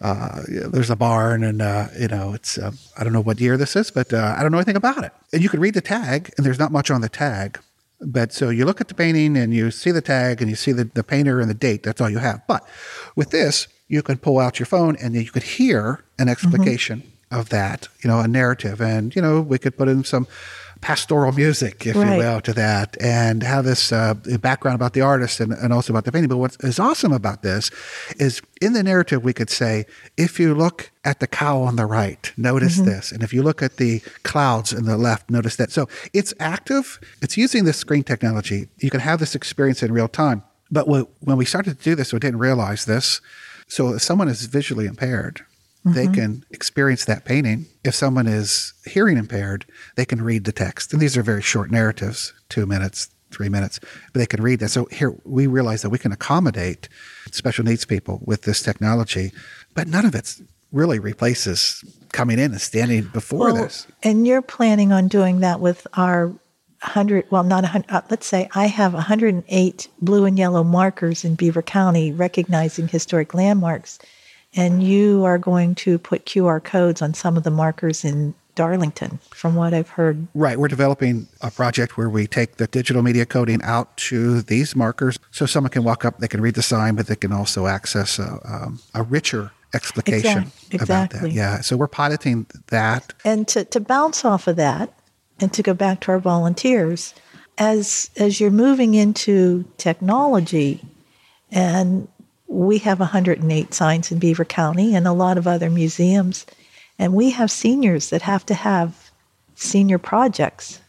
[0.02, 3.58] uh, there's a barn and uh, you know it's uh, I don't know what year
[3.58, 5.12] this is, but uh, I don't know anything about it.
[5.34, 7.60] And you can read the tag, and there's not much on the tag.
[8.02, 10.74] But so you look at the painting and you see the tag and you see
[10.74, 11.84] the, the painter and the date.
[11.84, 12.46] That's all you have.
[12.46, 12.68] But
[13.16, 17.40] with this, you can pull out your phone and you could hear an explication mm-hmm.
[17.40, 18.82] of that, you know, a narrative.
[18.82, 20.28] And, you know, we could put in some
[20.86, 22.12] pastoral music, if right.
[22.12, 25.92] you will, to that, and have this uh, background about the artist and, and also
[25.92, 26.30] about the painting.
[26.30, 27.72] But what is awesome about this
[28.20, 31.88] is in the narrative, we could say, if you look at the cow on the
[31.88, 32.86] right, notice mm-hmm.
[32.86, 33.12] this.
[33.12, 35.72] And if you look at the clouds in the left, notice that.
[35.72, 38.68] So it's active, it's using this screen technology.
[38.78, 40.44] You can have this experience in real time.
[40.70, 43.22] But when we started to do this, we didn't realize this.
[43.68, 45.44] So if someone is visually impaired,
[45.86, 46.14] they mm-hmm.
[46.14, 47.68] can experience that painting.
[47.84, 49.66] If someone is hearing impaired,
[49.96, 50.92] they can read the text.
[50.92, 53.80] And these are very short narratives, two minutes, three minutes,
[54.12, 54.70] but they can read that.
[54.70, 56.90] So here we realize that we can accommodate
[57.32, 59.32] special needs people with this technology,
[59.76, 63.86] but none of it really replaces coming in and standing before well, this.
[64.02, 68.50] And you're planning on doing that with our 100, well, not 100, uh, let's say
[68.56, 74.00] I have 108 blue and yellow markers in Beaver County recognizing historic landmarks
[74.56, 79.20] and you are going to put QR codes on some of the markers in Darlington,
[79.32, 80.28] from what I've heard.
[80.34, 80.58] Right.
[80.58, 85.20] We're developing a project where we take the digital media coding out to these markers
[85.32, 88.18] so someone can walk up, they can read the sign, but they can also access
[88.18, 91.04] a, um, a richer explication Exact- about that.
[91.04, 91.32] exactly.
[91.32, 91.62] Yeah.
[91.62, 93.14] So we're piloting that.
[93.26, 94.98] And to, to bounce off of that
[95.42, 97.14] and to go back to our volunteers,
[97.58, 100.82] as as you're moving into technology
[101.52, 102.08] and
[102.56, 106.46] we have 108 signs in Beaver County and a lot of other museums
[106.98, 109.12] and we have seniors that have to have
[109.56, 110.80] senior projects.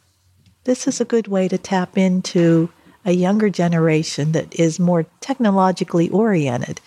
[0.64, 2.70] This is a good way to tap into
[3.04, 6.80] a younger generation that is more technologically oriented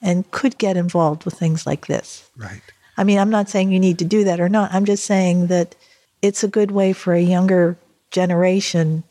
[0.00, 2.30] and could get involved with things like this.
[2.36, 2.62] Right.
[2.96, 4.72] I mean, I'm not saying you need to do that or not.
[4.72, 5.74] I'm just saying that
[6.22, 7.76] it's a good way for a younger
[8.10, 9.04] generation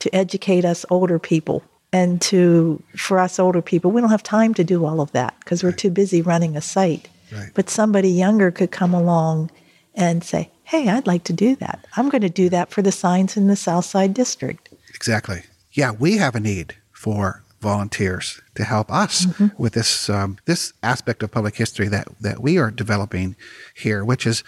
[0.00, 4.54] to educate us older people and to for us older people we don't have time
[4.54, 7.50] to do all of that because we're too busy running a site Right.
[7.54, 9.50] but somebody younger could come along
[9.94, 12.90] and say hey i'd like to do that i'm going to do that for the
[12.92, 15.42] signs in the south side district Exactly.
[15.72, 19.26] Yeah, we have a need for volunteers to help us
[19.56, 23.36] with this um, this aspect of public history that that we are developing
[23.74, 24.42] here, which is,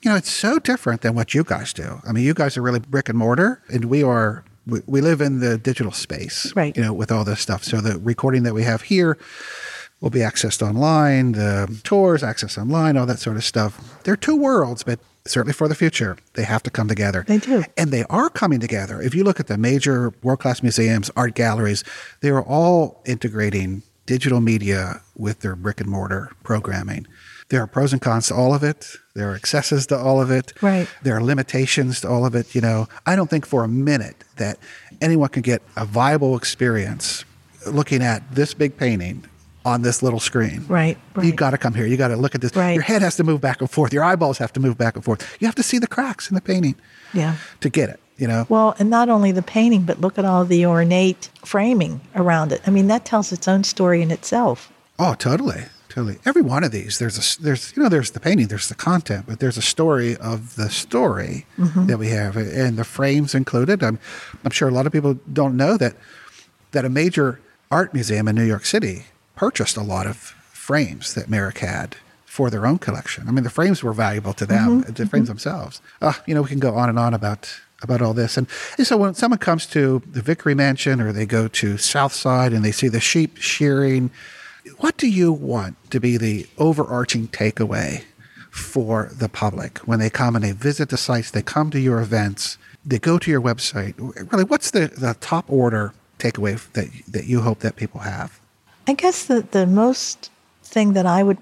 [0.00, 2.00] you know, it's so different than what you guys do.
[2.08, 4.44] I mean, you guys are really brick and mortar, and we are.
[4.68, 6.76] We, we live in the digital space, Right.
[6.76, 7.64] You know, with all this stuff.
[7.64, 9.18] So the recording that we have here
[10.00, 11.32] will be accessed online.
[11.32, 14.00] The tours accessed online, all that sort of stuff.
[14.04, 17.24] They're two worlds, but certainly for the future, they have to come together.
[17.26, 17.64] They do.
[17.76, 19.00] And they are coming together.
[19.00, 21.82] If you look at the major world class museums, art galleries,
[22.20, 27.06] they are all integrating digital media with their brick and mortar programming.
[27.50, 28.96] There are pros and cons to all of it.
[29.14, 30.52] There are excesses to all of it.
[30.60, 30.86] Right.
[31.02, 32.54] There are limitations to all of it.
[32.54, 34.58] You know, I don't think for a minute that
[35.00, 37.24] anyone can get a viable experience
[37.66, 39.24] looking at this big painting
[39.64, 40.64] on this little screen.
[40.68, 41.36] Right, You right.
[41.36, 41.84] got to come here.
[41.86, 42.54] You got to look at this.
[42.54, 42.72] Right.
[42.74, 43.92] Your head has to move back and forth.
[43.92, 45.36] Your eyeballs have to move back and forth.
[45.40, 46.74] You have to see the cracks in the painting
[47.14, 48.00] yeah to get it.
[48.18, 48.46] You know.
[48.48, 52.60] well and not only the painting but look at all the ornate framing around it
[52.66, 55.62] i mean that tells its own story in itself Oh, totally,
[55.98, 56.18] totally.
[56.24, 59.26] Every one of these, there's a there's you know there's the painting, there's the content,
[59.26, 61.86] but there's a story of the story mm-hmm.
[61.86, 63.82] that we have, and the frames included.
[63.82, 63.98] I'm
[64.44, 65.96] I'm sure a lot of people don't know that
[66.72, 67.40] that a major
[67.70, 72.50] art museum in New York City purchased a lot of frames that Merrick had for
[72.50, 73.28] their own collection.
[73.28, 74.92] I mean, the frames were valuable to them, mm-hmm.
[74.92, 75.24] the frames mm-hmm.
[75.24, 75.80] themselves.
[76.00, 78.36] Uh, you know, we can go on and on about about all this.
[78.36, 82.52] And, and so when someone comes to the Vicary Mansion or they go to Southside
[82.52, 84.10] and they see the sheep shearing,
[84.78, 88.04] what do you want to be the overarching takeaway
[88.50, 92.00] for the public when they come and they visit the sites, they come to your
[92.00, 93.94] events, they go to your website?
[94.32, 98.40] Really, what's the, the top order takeaway that that you hope that people have?
[98.86, 100.30] I guess the, the most
[100.62, 101.38] thing that I would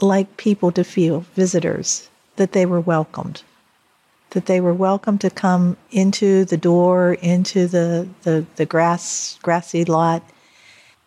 [0.00, 3.42] like people to feel, visitors, that they were welcomed.
[4.30, 9.84] That they were welcome to come into the door, into the, the, the grass grassy
[9.84, 10.22] lot.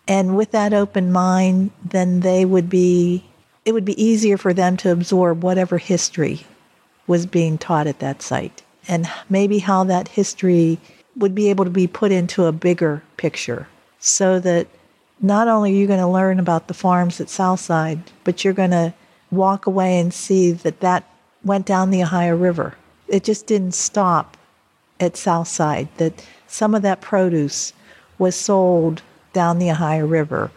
[0.10, 3.24] And with that open mind, then they would be
[3.64, 6.42] it would be easier for them to absorb whatever history
[7.06, 8.64] was being taught at that site.
[8.88, 10.80] And maybe how that history
[11.16, 13.68] would be able to be put into a bigger picture
[14.00, 14.68] so that
[15.22, 18.72] not only are you going to learn about the farms at Southside, but you're going
[18.72, 18.94] to
[19.30, 21.04] walk away and see that that
[21.44, 22.76] went down the Ohio River.
[23.08, 24.38] It just didn't stop
[25.00, 27.74] at Southside, that some of that produce
[28.18, 29.02] was sold
[29.34, 30.52] down the Ohio River,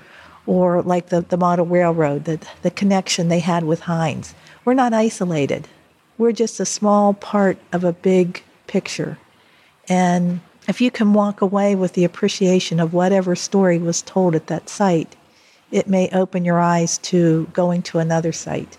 [0.47, 4.35] or like the, the model railroad, the, the connection they had with Heinz.
[4.65, 5.69] We're not isolated.
[6.19, 9.19] We're just a small part of a big picture.
[9.89, 14.47] And if you can walk away with the appreciation of whatever story was told at
[14.47, 15.17] that site,
[15.71, 18.79] it may open your eyes to going to another site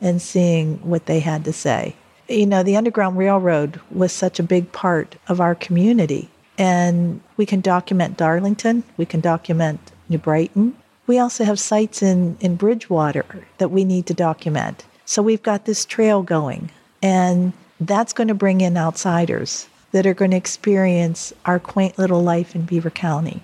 [0.00, 1.96] and seeing what they had to say.
[2.28, 6.28] You know, the Underground Railroad was such a big part of our community.
[6.56, 10.76] And we can document Darlington, we can document New Brighton.
[11.06, 14.84] We also have sites in, in Bridgewater that we need to document.
[15.04, 16.70] So we've got this trail going,
[17.02, 22.22] and that's going to bring in outsiders that are going to experience our quaint little
[22.22, 23.42] life in Beaver County.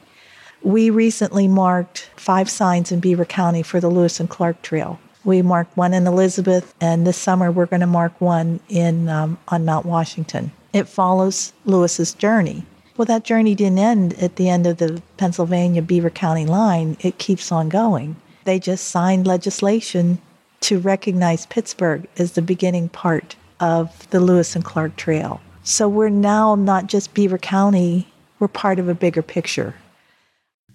[0.63, 4.99] We recently marked five signs in Beaver County for the Lewis and Clark Trail.
[5.25, 9.39] We marked one in Elizabeth, and this summer we're going to mark one in um,
[9.49, 10.53] on Mount Washington.
[10.73, 12.65] It follows Lewis's journey.
[12.97, 16.97] Well, that journey didn't end at the end of the Pennsylvania Beaver County line.
[17.01, 18.17] It keeps on going.
[18.45, 20.19] They just signed legislation
[20.63, 25.41] to recognize Pittsburgh as the beginning part of the Lewis and Clark Trail.
[25.63, 29.75] So we're now not just Beaver County, we're part of a bigger picture.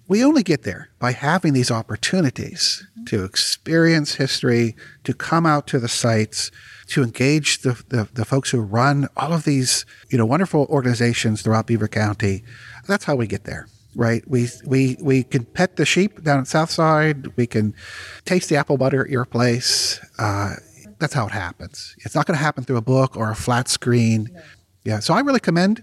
[0.08, 5.78] we only get there by having these opportunities to experience history, to come out to
[5.78, 6.50] the sites,
[6.88, 11.42] to engage the, the, the, folks who run all of these, you know, wonderful organizations
[11.42, 12.44] throughout Beaver County.
[12.86, 14.22] That's how we get there, right?
[14.28, 17.36] We, we, we can pet the sheep down at Southside.
[17.36, 17.74] We can
[18.24, 20.00] taste the apple butter at your place.
[20.18, 20.54] Uh,
[20.98, 21.94] that's how it happens.
[21.98, 24.30] It's not going to happen through a book or a flat screen.
[24.84, 25.00] Yeah.
[25.00, 25.82] So I really commend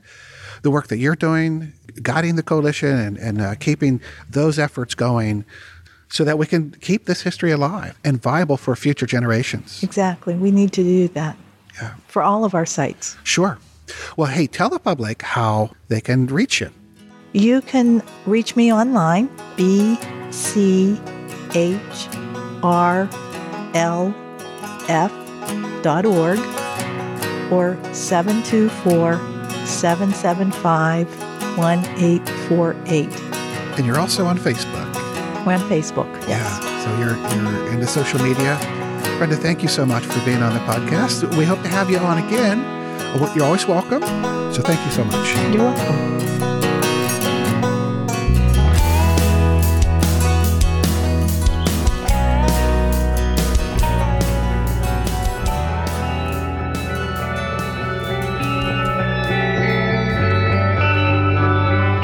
[0.61, 5.45] the work that you're doing, guiding the coalition and, and uh, keeping those efforts going
[6.13, 9.81] so that we can keep this history alive and viable for future generations.
[9.81, 10.35] Exactly.
[10.35, 11.35] We need to do that
[11.81, 11.95] yeah.
[12.07, 13.17] for all of our sites.
[13.23, 13.57] Sure.
[14.15, 16.69] Well, hey, tell the public how they can reach you.
[17.33, 19.97] You can reach me online, B
[20.29, 21.01] C
[21.55, 22.07] H
[22.61, 23.09] R
[23.73, 24.13] L
[24.87, 25.11] F
[25.81, 26.37] dot org
[27.51, 29.15] or 724
[29.65, 31.07] 775
[31.57, 33.07] 1848.
[33.79, 34.82] And you're also on Facebook.
[35.45, 36.29] We're on Facebook, yes.
[36.29, 38.57] Yeah, so you're, you're into social media.
[39.17, 41.35] Brenda, thank you so much for being on the podcast.
[41.37, 42.61] We hope to have you on again.
[43.35, 44.01] You're always welcome.
[44.53, 45.35] So thank you so much.
[45.53, 46.13] You're welcome.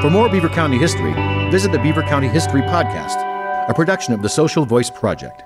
[0.01, 1.13] For more Beaver County history,
[1.51, 3.28] visit the Beaver County History Podcast,
[3.69, 5.43] a production of the Social Voice Project.